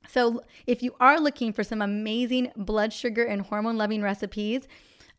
So, 0.06 0.42
if 0.66 0.82
you 0.82 0.94
are 1.00 1.18
looking 1.18 1.54
for 1.54 1.64
some 1.64 1.80
amazing 1.80 2.52
blood 2.56 2.92
sugar 2.92 3.24
and 3.24 3.40
hormone 3.40 3.78
loving 3.78 4.02
recipes, 4.02 4.68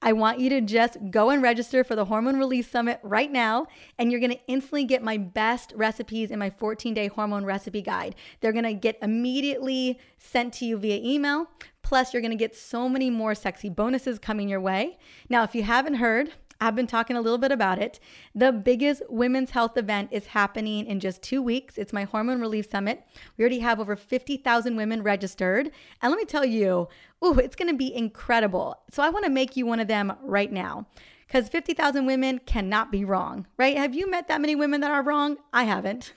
I 0.01 0.13
want 0.13 0.39
you 0.39 0.49
to 0.51 0.61
just 0.61 0.97
go 1.09 1.29
and 1.29 1.41
register 1.41 1.83
for 1.83 1.95
the 1.95 2.05
Hormone 2.05 2.37
Relief 2.37 2.69
Summit 2.69 2.99
right 3.01 3.31
now, 3.31 3.67
and 3.97 4.11
you're 4.11 4.21
gonna 4.21 4.37
instantly 4.47 4.85
get 4.85 5.01
my 5.01 5.17
best 5.17 5.73
recipes 5.75 6.31
in 6.31 6.39
my 6.39 6.49
14 6.49 6.93
day 6.93 7.07
hormone 7.07 7.45
recipe 7.45 7.81
guide. 7.81 8.15
They're 8.39 8.53
gonna 8.53 8.73
get 8.73 8.97
immediately 9.01 9.99
sent 10.17 10.53
to 10.55 10.65
you 10.65 10.77
via 10.77 10.99
email. 11.03 11.47
Plus, 11.81 12.13
you're 12.13 12.21
gonna 12.21 12.35
get 12.35 12.55
so 12.55 12.89
many 12.89 13.09
more 13.09 13.35
sexy 13.35 13.69
bonuses 13.69 14.19
coming 14.19 14.49
your 14.49 14.61
way. 14.61 14.97
Now, 15.29 15.43
if 15.43 15.55
you 15.55 15.63
haven't 15.63 15.95
heard, 15.95 16.31
I've 16.61 16.75
been 16.75 16.87
talking 16.87 17.15
a 17.15 17.21
little 17.21 17.37
bit 17.37 17.51
about 17.51 17.79
it. 17.79 17.99
The 18.33 18.51
biggest 18.51 19.03
women's 19.09 19.51
health 19.51 19.77
event 19.77 20.09
is 20.11 20.27
happening 20.27 20.85
in 20.85 20.99
just 20.99 21.21
two 21.21 21.41
weeks. 21.41 21.77
It's 21.77 21.93
my 21.93 22.05
Hormone 22.05 22.39
Relief 22.39 22.69
Summit. 22.69 23.03
We 23.37 23.43
already 23.43 23.59
have 23.59 23.79
over 23.79 23.95
50,000 23.95 24.75
women 24.75 25.03
registered. 25.03 25.71
And 26.01 26.11
let 26.11 26.17
me 26.17 26.25
tell 26.25 26.45
you, 26.45 26.87
ooh, 27.23 27.39
it's 27.39 27.55
gonna 27.55 27.73
be 27.73 27.93
incredible. 27.93 28.79
So 28.89 29.03
I 29.03 29.09
wanna 29.09 29.29
make 29.29 29.57
you 29.57 29.65
one 29.65 29.79
of 29.79 29.87
them 29.87 30.13
right 30.21 30.51
now 30.51 30.87
because 31.27 31.49
50,000 31.49 32.05
women 32.05 32.39
cannot 32.45 32.91
be 32.91 33.03
wrong, 33.03 33.47
right? 33.57 33.77
Have 33.77 33.95
you 33.95 34.09
met 34.09 34.27
that 34.27 34.41
many 34.41 34.55
women 34.55 34.81
that 34.81 34.91
are 34.91 35.03
wrong? 35.03 35.37
I 35.51 35.63
haven't. 35.63 36.13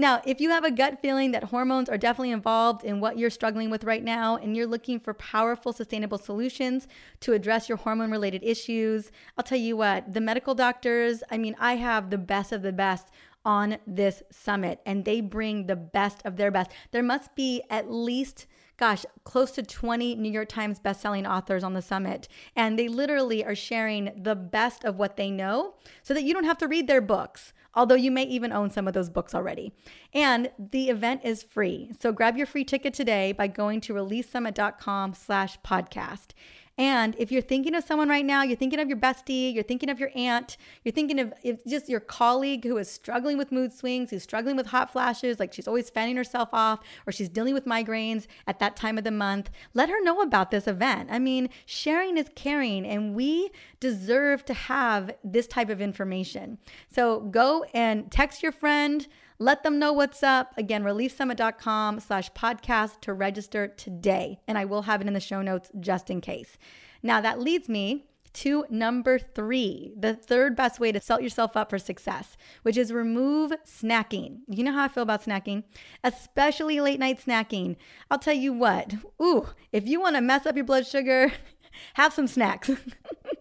Now, 0.00 0.22
if 0.24 0.40
you 0.40 0.50
have 0.50 0.62
a 0.62 0.70
gut 0.70 1.02
feeling 1.02 1.32
that 1.32 1.42
hormones 1.44 1.88
are 1.88 1.98
definitely 1.98 2.30
involved 2.30 2.84
in 2.84 3.00
what 3.00 3.18
you're 3.18 3.30
struggling 3.30 3.68
with 3.68 3.82
right 3.82 4.04
now, 4.04 4.36
and 4.36 4.56
you're 4.56 4.64
looking 4.64 5.00
for 5.00 5.12
powerful, 5.12 5.72
sustainable 5.72 6.18
solutions 6.18 6.86
to 7.20 7.32
address 7.32 7.68
your 7.68 7.78
hormone 7.78 8.12
related 8.12 8.44
issues, 8.44 9.10
I'll 9.36 9.42
tell 9.42 9.58
you 9.58 9.76
what, 9.76 10.14
the 10.14 10.20
medical 10.20 10.54
doctors, 10.54 11.24
I 11.32 11.38
mean, 11.38 11.56
I 11.58 11.74
have 11.76 12.10
the 12.10 12.18
best 12.18 12.52
of 12.52 12.62
the 12.62 12.72
best 12.72 13.10
on 13.44 13.78
this 13.88 14.22
summit, 14.30 14.80
and 14.86 15.04
they 15.04 15.20
bring 15.20 15.66
the 15.66 15.74
best 15.74 16.24
of 16.24 16.36
their 16.36 16.52
best. 16.52 16.70
There 16.92 17.02
must 17.02 17.34
be 17.34 17.62
at 17.68 17.90
least 17.90 18.46
gosh, 18.76 19.04
close 19.24 19.50
to 19.50 19.62
20 19.62 20.14
New 20.14 20.30
York 20.30 20.48
Times 20.48 20.78
bestselling 20.78 21.28
authors 21.28 21.64
on 21.64 21.74
the 21.74 21.82
summit. 21.82 22.28
And 22.54 22.78
they 22.78 22.86
literally 22.86 23.44
are 23.44 23.56
sharing 23.56 24.12
the 24.16 24.36
best 24.36 24.84
of 24.84 24.96
what 24.96 25.16
they 25.16 25.32
know 25.32 25.74
so 26.04 26.14
that 26.14 26.22
you 26.22 26.32
don't 26.32 26.44
have 26.44 26.58
to 26.58 26.68
read 26.68 26.86
their 26.86 27.00
books 27.00 27.52
although 27.78 27.94
you 27.94 28.10
may 28.10 28.24
even 28.24 28.52
own 28.52 28.70
some 28.70 28.88
of 28.88 28.92
those 28.92 29.08
books 29.08 29.36
already. 29.36 29.72
And 30.12 30.50
the 30.58 30.90
event 30.90 31.20
is 31.22 31.44
free. 31.44 31.92
So 32.00 32.10
grab 32.10 32.36
your 32.36 32.46
free 32.46 32.64
ticket 32.64 32.92
today 32.92 33.30
by 33.30 33.46
going 33.46 33.80
to 33.82 33.94
reliefsummit.com 33.94 35.14
slash 35.14 35.60
podcast. 35.60 36.32
And 36.78 37.16
if 37.18 37.32
you're 37.32 37.42
thinking 37.42 37.74
of 37.74 37.82
someone 37.82 38.08
right 38.08 38.24
now, 38.24 38.44
you're 38.44 38.56
thinking 38.56 38.78
of 38.78 38.88
your 38.88 38.96
bestie, 38.96 39.52
you're 39.52 39.64
thinking 39.64 39.90
of 39.90 39.98
your 39.98 40.10
aunt, 40.14 40.56
you're 40.84 40.92
thinking 40.92 41.18
of 41.18 41.34
just 41.66 41.88
your 41.88 41.98
colleague 41.98 42.64
who 42.64 42.78
is 42.78 42.88
struggling 42.88 43.36
with 43.36 43.50
mood 43.50 43.72
swings, 43.72 44.10
who's 44.10 44.22
struggling 44.22 44.56
with 44.56 44.68
hot 44.68 44.92
flashes, 44.92 45.40
like 45.40 45.52
she's 45.52 45.66
always 45.66 45.90
fanning 45.90 46.16
herself 46.16 46.50
off, 46.52 46.78
or 47.04 47.12
she's 47.12 47.28
dealing 47.28 47.52
with 47.52 47.66
migraines 47.66 48.28
at 48.46 48.60
that 48.60 48.76
time 48.76 48.96
of 48.96 49.02
the 49.02 49.10
month, 49.10 49.50
let 49.74 49.88
her 49.88 50.00
know 50.02 50.20
about 50.20 50.52
this 50.52 50.68
event. 50.68 51.08
I 51.10 51.18
mean, 51.18 51.48
sharing 51.66 52.16
is 52.16 52.30
caring, 52.36 52.86
and 52.86 53.14
we 53.14 53.50
deserve 53.80 54.44
to 54.44 54.54
have 54.54 55.10
this 55.24 55.48
type 55.48 55.70
of 55.70 55.80
information. 55.80 56.58
So 56.88 57.20
go 57.20 57.64
and 57.74 58.08
text 58.10 58.40
your 58.40 58.52
friend 58.52 59.08
let 59.38 59.62
them 59.62 59.78
know 59.78 59.92
what's 59.92 60.22
up. 60.22 60.52
Again, 60.56 60.82
reliefsummit.com 60.82 62.00
slash 62.00 62.32
podcast 62.32 63.00
to 63.02 63.12
register 63.12 63.68
today. 63.68 64.40
And 64.48 64.58
I 64.58 64.64
will 64.64 64.82
have 64.82 65.00
it 65.00 65.06
in 65.06 65.14
the 65.14 65.20
show 65.20 65.42
notes 65.42 65.70
just 65.78 66.10
in 66.10 66.20
case. 66.20 66.58
Now, 67.02 67.20
that 67.20 67.40
leads 67.40 67.68
me 67.68 68.04
to 68.34 68.64
number 68.68 69.18
three, 69.18 69.92
the 69.96 70.14
third 70.14 70.54
best 70.54 70.78
way 70.78 70.92
to 70.92 71.00
set 71.00 71.22
yourself 71.22 71.56
up 71.56 71.70
for 71.70 71.78
success, 71.78 72.36
which 72.62 72.76
is 72.76 72.92
remove 72.92 73.52
snacking. 73.64 74.40
You 74.48 74.64
know 74.64 74.72
how 74.72 74.84
I 74.84 74.88
feel 74.88 75.02
about 75.02 75.24
snacking, 75.24 75.64
especially 76.04 76.80
late 76.80 77.00
night 77.00 77.20
snacking. 77.24 77.76
I'll 78.10 78.18
tell 78.18 78.34
you 78.34 78.52
what, 78.52 78.94
ooh, 79.20 79.48
if 79.72 79.86
you 79.86 80.00
want 80.00 80.16
to 80.16 80.20
mess 80.20 80.46
up 80.46 80.56
your 80.56 80.64
blood 80.64 80.86
sugar, 80.86 81.32
have 81.94 82.12
some 82.12 82.26
snacks. 82.26 82.70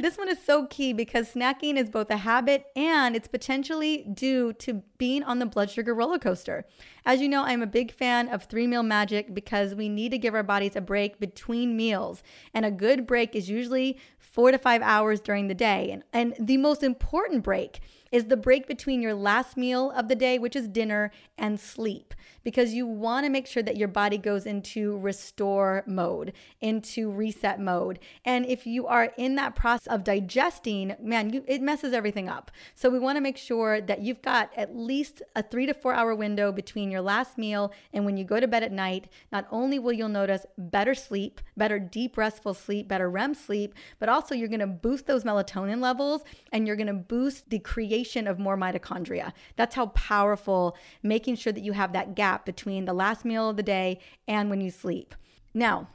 this 0.00 0.16
one 0.16 0.28
is 0.28 0.42
so 0.42 0.66
key 0.66 0.92
because 0.92 1.32
snacking 1.32 1.76
is 1.76 1.90
both 1.90 2.10
a 2.10 2.18
habit 2.18 2.66
and 2.74 3.14
it's 3.14 3.28
potentially 3.28 4.06
due 4.12 4.52
to 4.54 4.82
being 4.98 5.22
on 5.22 5.38
the 5.38 5.46
blood 5.46 5.70
sugar 5.70 5.94
roller 5.94 6.18
coaster. 6.18 6.64
As 7.04 7.20
you 7.20 7.28
know, 7.28 7.44
I'm 7.44 7.62
a 7.62 7.66
big 7.66 7.92
fan 7.92 8.28
of 8.28 8.44
three 8.44 8.66
meal 8.66 8.82
magic 8.82 9.34
because 9.34 9.74
we 9.74 9.88
need 9.88 10.10
to 10.10 10.18
give 10.18 10.34
our 10.34 10.42
bodies 10.42 10.76
a 10.76 10.80
break 10.80 11.18
between 11.18 11.76
meals. 11.76 12.22
And 12.54 12.64
a 12.64 12.70
good 12.70 13.06
break 13.06 13.34
is 13.34 13.48
usually 13.48 13.98
four 14.18 14.50
to 14.52 14.58
five 14.58 14.82
hours 14.82 15.20
during 15.20 15.48
the 15.48 15.54
day. 15.54 15.90
And, 15.90 16.04
and 16.12 16.46
the 16.46 16.56
most 16.56 16.82
important 16.82 17.42
break 17.42 17.80
is 18.12 18.24
the 18.24 18.36
break 18.36 18.66
between 18.66 19.00
your 19.00 19.14
last 19.14 19.56
meal 19.56 19.90
of 19.92 20.08
the 20.08 20.14
day, 20.14 20.38
which 20.38 20.56
is 20.56 20.66
dinner, 20.66 21.10
and 21.38 21.60
sleep, 21.60 22.14
because 22.42 22.74
you 22.74 22.86
want 22.86 23.24
to 23.24 23.30
make 23.30 23.46
sure 23.46 23.62
that 23.62 23.76
your 23.76 23.88
body 23.88 24.18
goes 24.18 24.46
into 24.46 24.98
restore 24.98 25.84
mode, 25.86 26.32
into 26.60 27.10
reset 27.10 27.60
mode. 27.60 27.98
And 28.24 28.44
if 28.46 28.66
you 28.66 28.86
are 28.86 29.12
in 29.16 29.36
that 29.36 29.54
process 29.54 29.86
of 29.86 30.04
digesting, 30.04 30.96
man, 31.00 31.32
you, 31.32 31.44
it 31.46 31.62
messes 31.62 31.92
everything 31.92 32.28
up. 32.28 32.50
So 32.74 32.90
we 32.90 32.98
want 32.98 33.16
to 33.16 33.20
make 33.20 33.36
sure 33.36 33.80
that 33.80 34.00
you've 34.00 34.22
got 34.22 34.50
at 34.56 34.76
least 34.76 35.22
a 35.36 35.42
three 35.42 35.66
to 35.66 35.74
four 35.74 35.94
hour 35.94 36.14
window 36.14 36.50
between 36.50 36.90
your 36.90 37.02
last 37.02 37.38
meal 37.38 37.72
and 37.92 38.04
when 38.04 38.16
you 38.16 38.24
go 38.24 38.40
to 38.40 38.48
bed 38.48 38.62
at 38.62 38.72
night. 38.72 39.08
Not 39.30 39.46
only 39.50 39.78
will 39.78 39.92
you 39.92 40.08
notice 40.08 40.46
better 40.58 40.94
sleep, 40.94 41.40
better 41.56 41.78
deep 41.78 42.16
restful 42.16 42.54
sleep, 42.54 42.88
better 42.88 43.08
REM 43.08 43.34
sleep, 43.34 43.74
but 43.98 44.08
also 44.08 44.34
you're 44.34 44.48
going 44.48 44.60
to 44.60 44.66
boost 44.66 45.06
those 45.06 45.24
melatonin 45.24 45.80
levels 45.80 46.22
and 46.52 46.66
you're 46.66 46.76
going 46.76 46.86
to 46.86 46.92
boost 46.92 47.50
the 47.50 47.58
creation 47.58 47.99
creation 48.00 48.26
of 48.26 48.38
more 48.38 48.56
mitochondria. 48.56 49.32
That's 49.56 49.74
how 49.74 49.86
powerful 49.86 50.76
making 51.02 51.36
sure 51.36 51.52
that 51.52 51.62
you 51.62 51.72
have 51.72 51.92
that 51.92 52.14
gap 52.14 52.46
between 52.46 52.86
the 52.86 52.94
last 52.94 53.24
meal 53.24 53.50
of 53.50 53.56
the 53.56 53.62
day 53.62 54.00
and 54.26 54.48
when 54.48 54.62
you 54.62 54.70
sleep. 54.70 55.14
Now, 55.52 55.88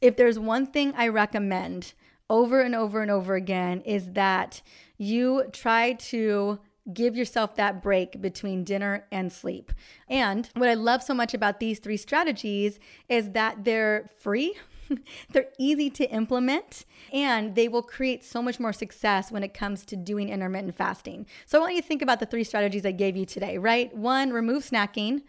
if 0.00 0.16
there's 0.16 0.38
one 0.38 0.66
thing 0.66 0.94
I 0.96 1.08
recommend 1.08 1.92
over 2.30 2.62
and 2.62 2.74
over 2.74 3.02
and 3.02 3.10
over 3.10 3.34
again 3.34 3.82
is 3.82 4.12
that 4.12 4.62
you 4.96 5.44
try 5.52 5.92
to 5.92 6.58
give 6.92 7.16
yourself 7.16 7.54
that 7.56 7.82
break 7.82 8.20
between 8.20 8.64
dinner 8.64 9.06
and 9.12 9.32
sleep. 9.32 9.72
And 10.08 10.48
what 10.54 10.68
I 10.68 10.74
love 10.74 11.02
so 11.02 11.14
much 11.14 11.34
about 11.34 11.60
these 11.60 11.78
three 11.78 11.96
strategies 11.96 12.78
is 13.08 13.30
that 13.30 13.64
they're 13.64 14.10
free. 14.18 14.54
They're 15.32 15.48
easy 15.58 15.88
to 15.90 16.10
implement 16.10 16.84
and 17.14 17.54
they 17.54 17.66
will 17.66 17.82
create 17.82 18.24
so 18.24 18.42
much 18.42 18.60
more 18.60 18.74
success 18.74 19.30
when 19.30 19.42
it 19.42 19.54
comes 19.54 19.86
to 19.86 19.96
doing 19.96 20.28
intermittent 20.28 20.74
fasting. 20.74 21.24
So 21.46 21.56
I 21.56 21.60
want 21.62 21.74
you 21.76 21.80
to 21.80 21.86
think 21.88 22.02
about 22.02 22.20
the 22.20 22.26
three 22.26 22.44
strategies 22.44 22.84
I 22.84 22.92
gave 22.92 23.16
you 23.16 23.24
today, 23.24 23.56
right? 23.56 23.94
One, 23.96 24.32
remove 24.32 24.68
snacking. 24.68 25.22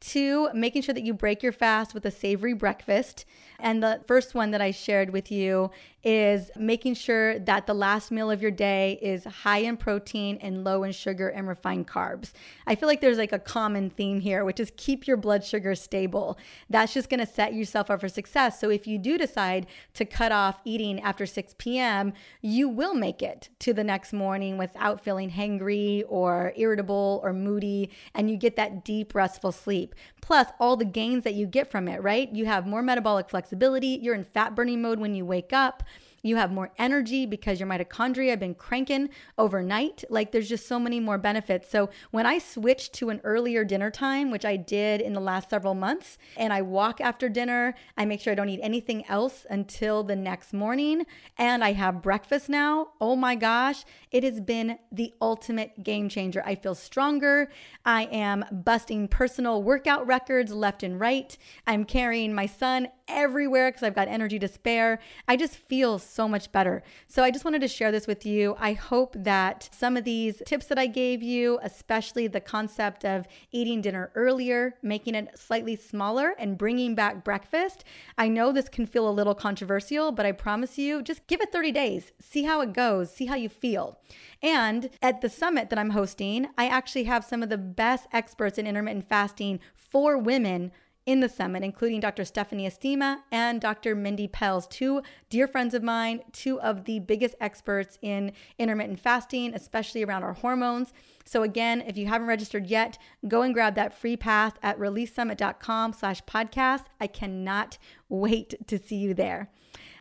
Two, 0.00 0.48
making 0.54 0.82
sure 0.82 0.94
that 0.94 1.02
you 1.02 1.12
break 1.12 1.42
your 1.42 1.50
fast 1.50 1.92
with 1.92 2.06
a 2.06 2.12
savory 2.12 2.52
breakfast. 2.52 3.24
And 3.58 3.82
the 3.82 4.00
first 4.06 4.32
one 4.32 4.52
that 4.52 4.60
I 4.60 4.70
shared 4.70 5.10
with 5.10 5.32
you 5.32 5.72
is 6.04 6.50
making 6.56 6.94
sure 6.94 7.38
that 7.40 7.66
the 7.66 7.74
last 7.74 8.10
meal 8.10 8.30
of 8.30 8.40
your 8.40 8.52
day 8.52 8.98
is 9.02 9.24
high 9.24 9.58
in 9.58 9.76
protein 9.76 10.38
and 10.40 10.62
low 10.62 10.84
in 10.84 10.92
sugar 10.92 11.28
and 11.28 11.48
refined 11.48 11.88
carbs. 11.88 12.32
I 12.66 12.76
feel 12.76 12.88
like 12.88 13.00
there's 13.00 13.18
like 13.18 13.32
a 13.32 13.38
common 13.38 13.90
theme 13.90 14.20
here, 14.20 14.44
which 14.44 14.60
is 14.60 14.72
keep 14.76 15.08
your 15.08 15.16
blood 15.16 15.44
sugar 15.44 15.74
stable. 15.74 16.38
That's 16.70 16.94
just 16.94 17.10
going 17.10 17.20
to 17.20 17.26
set 17.26 17.52
yourself 17.52 17.90
up 17.90 18.00
for 18.00 18.08
success. 18.08 18.60
So 18.60 18.70
if 18.70 18.86
you 18.86 18.96
do 18.96 19.18
decide 19.18 19.66
to 19.94 20.04
cut 20.04 20.30
off 20.30 20.60
eating 20.64 21.00
after 21.00 21.26
6 21.26 21.54
p.m., 21.58 22.12
you 22.40 22.68
will 22.68 22.94
make 22.94 23.20
it 23.20 23.48
to 23.58 23.72
the 23.74 23.84
next 23.84 24.12
morning 24.12 24.56
without 24.56 25.00
feeling 25.00 25.32
hangry 25.32 26.04
or 26.08 26.52
irritable 26.56 27.20
or 27.24 27.32
moody, 27.32 27.90
and 28.14 28.30
you 28.30 28.36
get 28.36 28.54
that 28.56 28.84
deep, 28.84 29.14
restful 29.14 29.50
sleep. 29.50 29.96
Plus, 30.20 30.48
all 30.60 30.76
the 30.76 30.84
gains 30.84 31.24
that 31.24 31.34
you 31.34 31.46
get 31.46 31.70
from 31.70 31.88
it, 31.88 32.02
right? 32.02 32.30
You 32.32 32.46
have 32.46 32.66
more 32.66 32.82
metabolic 32.82 33.28
flexibility, 33.28 33.98
you're 34.00 34.14
in 34.14 34.24
fat 34.24 34.54
burning 34.54 34.80
mode 34.80 35.00
when 35.00 35.14
you 35.14 35.24
wake 35.24 35.52
up. 35.52 35.82
You 36.22 36.36
have 36.36 36.52
more 36.52 36.70
energy 36.78 37.26
because 37.26 37.60
your 37.60 37.68
mitochondria 37.68 38.30
have 38.30 38.40
been 38.40 38.54
cranking 38.54 39.10
overnight. 39.36 40.04
Like 40.10 40.32
there's 40.32 40.48
just 40.48 40.66
so 40.66 40.78
many 40.78 41.00
more 41.00 41.18
benefits. 41.18 41.70
So 41.70 41.90
when 42.10 42.26
I 42.26 42.38
switch 42.38 42.90
to 42.92 43.10
an 43.10 43.20
earlier 43.24 43.64
dinner 43.64 43.90
time, 43.90 44.30
which 44.30 44.44
I 44.44 44.56
did 44.56 45.00
in 45.00 45.12
the 45.12 45.20
last 45.20 45.50
several 45.50 45.74
months, 45.74 46.18
and 46.36 46.52
I 46.52 46.62
walk 46.62 47.00
after 47.00 47.28
dinner, 47.28 47.74
I 47.96 48.04
make 48.04 48.20
sure 48.20 48.32
I 48.32 48.36
don't 48.36 48.48
eat 48.48 48.60
anything 48.62 49.04
else 49.06 49.46
until 49.48 50.02
the 50.02 50.16
next 50.16 50.52
morning, 50.52 51.06
and 51.36 51.62
I 51.62 51.72
have 51.72 52.02
breakfast 52.02 52.48
now. 52.48 52.88
Oh 53.00 53.16
my 53.16 53.34
gosh, 53.34 53.84
it 54.10 54.24
has 54.24 54.40
been 54.40 54.78
the 54.90 55.14
ultimate 55.20 55.82
game 55.82 56.08
changer. 56.08 56.42
I 56.44 56.54
feel 56.54 56.74
stronger. 56.74 57.50
I 57.84 58.04
am 58.04 58.44
busting 58.50 59.08
personal 59.08 59.62
workout 59.62 60.06
records 60.06 60.52
left 60.52 60.82
and 60.82 60.98
right. 60.98 61.36
I'm 61.66 61.84
carrying 61.84 62.34
my 62.34 62.46
son 62.46 62.88
everywhere 63.08 63.70
because 63.70 63.82
I've 63.82 63.94
got 63.94 64.08
energy 64.08 64.38
to 64.38 64.48
spare. 64.48 64.98
I 65.26 65.36
just 65.36 65.56
feel 65.56 65.98
so 65.98 66.28
much 66.28 66.52
better. 66.52 66.82
So 67.06 67.22
I 67.22 67.30
just 67.30 67.44
wanted 67.44 67.60
to 67.60 67.68
share 67.68 67.90
this 67.90 68.06
with 68.06 68.24
you. 68.26 68.56
I 68.58 68.72
hope 68.72 69.14
that 69.18 69.68
some 69.72 69.96
of 69.96 70.04
these 70.04 70.42
tips 70.46 70.66
that 70.66 70.78
I 70.78 70.86
gave 70.86 71.22
you, 71.22 71.58
especially 71.62 72.26
the 72.26 72.40
concept 72.40 73.04
of 73.04 73.26
eating 73.52 73.80
dinner 73.80 74.10
earlier, 74.14 74.74
making 74.82 75.14
it 75.14 75.38
slightly 75.38 75.76
smaller, 75.76 76.34
and 76.38 76.58
bringing 76.58 76.94
back 76.94 77.24
breakfast. 77.24 77.84
I 78.16 78.28
know 78.28 78.52
this 78.52 78.68
can 78.68 78.86
feel 78.86 79.08
a 79.08 79.10
little 79.10 79.34
controversial, 79.34 80.12
but 80.12 80.26
I 80.26 80.32
promise 80.32 80.78
you, 80.78 81.02
just 81.02 81.26
give 81.26 81.40
it 81.40 81.52
30 81.52 81.72
days. 81.72 82.12
See 82.20 82.44
how 82.44 82.60
it 82.60 82.72
goes, 82.72 83.10
see 83.12 83.26
how 83.26 83.36
you 83.36 83.48
feel. 83.48 83.98
And 84.42 84.90
at 85.02 85.20
the 85.20 85.28
summit 85.28 85.70
that 85.70 85.78
I'm 85.78 85.90
hosting, 85.90 86.48
I 86.56 86.68
actually 86.68 87.04
have 87.04 87.24
some 87.24 87.42
of 87.42 87.48
the 87.48 87.58
best 87.58 88.06
experts 88.12 88.58
in 88.58 88.66
intermittent 88.66 89.08
fasting 89.08 89.60
for 89.74 90.18
women 90.18 90.72
in 91.08 91.20
the 91.20 91.28
summit, 91.28 91.64
including 91.64 92.00
Dr. 92.00 92.22
Stephanie 92.22 92.68
Estima 92.68 93.20
and 93.32 93.62
Dr. 93.62 93.94
Mindy 93.94 94.28
Pelz, 94.28 94.68
two 94.68 95.00
dear 95.30 95.48
friends 95.48 95.72
of 95.72 95.82
mine, 95.82 96.20
two 96.32 96.60
of 96.60 96.84
the 96.84 96.98
biggest 96.98 97.34
experts 97.40 97.98
in 98.02 98.30
intermittent 98.58 99.00
fasting, 99.00 99.54
especially 99.54 100.04
around 100.04 100.22
our 100.22 100.34
hormones. 100.34 100.92
So 101.24 101.42
again, 101.42 101.80
if 101.80 101.96
you 101.96 102.08
haven't 102.08 102.28
registered 102.28 102.66
yet, 102.66 102.98
go 103.26 103.40
and 103.40 103.54
grab 103.54 103.74
that 103.76 103.98
free 103.98 104.18
pass 104.18 104.52
at 104.62 104.78
reliefsummit.com 104.78 105.94
slash 105.94 106.22
podcast. 106.24 106.84
I 107.00 107.06
cannot 107.06 107.78
wait 108.10 108.66
to 108.66 108.78
see 108.78 108.96
you 108.96 109.14
there. 109.14 109.48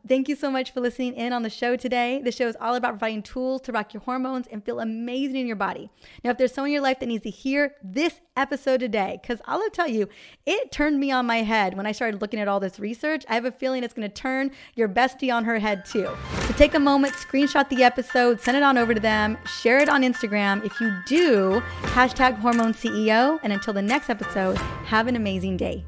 Thank 0.08 0.30
you 0.30 0.36
so 0.36 0.50
much 0.50 0.72
for 0.72 0.80
listening 0.80 1.16
in 1.16 1.34
on 1.34 1.44
the 1.44 1.50
show 1.50 1.76
today. 1.76 2.22
The 2.24 2.32
show 2.32 2.48
is 2.48 2.56
all 2.62 2.76
about 2.76 2.92
providing 2.92 3.24
tools 3.24 3.62
to 3.64 3.74
rock 3.74 3.94
your 3.94 4.02
hormones 4.02 4.48
and 4.48 4.64
feel 4.64 4.80
amazing 4.80 5.36
in 5.36 5.48
your 5.48 5.58
body. 5.58 5.90
Now, 6.24 6.30
if 6.32 6.38
there's 6.38 6.54
someone 6.54 6.70
in 6.70 6.74
your 6.74 6.84
life 6.84 7.00
that 7.00 7.08
needs 7.08 7.24
to 7.24 7.30
hear 7.30 7.76
this 7.84 8.22
episode 8.38 8.80
today, 8.80 9.20
because 9.22 9.42
I'll 9.46 9.70
tell 9.70 9.90
you, 9.90 10.08
it 10.46 10.72
turned 10.72 11.00
me 11.00 11.12
on 11.12 11.26
my 11.26 11.38
head 11.38 11.76
when 11.76 11.86
I 11.86 11.92
started 11.92 12.22
looking 12.22 12.40
at 12.40 12.48
all 12.48 12.62
this 12.62 12.80
research. 12.80 13.26
I 13.28 13.36
have 13.36 13.46
a 13.46 13.52
feeling 13.52 13.84
it's 13.84 13.94
going 13.94 14.08
to 14.08 14.14
turn 14.14 14.52
your 14.76 14.88
bestie 14.88 15.34
on 15.34 15.44
her 15.44 15.60
head 15.60 15.84
too. 15.84 16.08
So 16.42 16.54
take 16.54 16.74
a 16.74 16.80
moment, 16.80 17.14
screenshot 17.16 17.68
the 17.68 17.84
episode, 17.84 18.40
send 18.40 18.56
it 18.56 18.64
on 18.64 18.78
over 18.78 18.94
to 18.94 19.02
them, 19.02 19.38
share 19.62 19.80
it 19.80 19.90
on 19.90 20.04
Instagram. 20.04 20.66
If 20.66 20.80
you 20.80 20.96
do, 21.06 21.62
hashtag 21.82 22.38
hormone 22.38 22.74
CEO. 22.74 23.40
And 23.44 23.52
until 23.52 23.74
the 23.74 23.82
next 23.82 24.10
episode, 24.10 24.58
have 24.86 25.08
an 25.08 25.18
amazing 25.18 25.58
day. 25.58 25.84